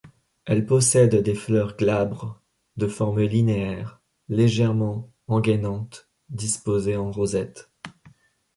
Elle 0.45 0.65
possède 0.65 1.15
des 1.21 1.35
feuilles 1.35 1.75
glabres 1.77 2.41
de 2.75 2.87
forme 2.87 3.21
linéaire, 3.21 4.01
légèrement 4.29 5.11
engainantes, 5.27 6.09
disposées 6.31 6.97
en 6.97 7.11
rosette. 7.11 7.69